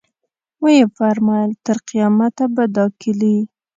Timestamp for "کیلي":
2.99-3.37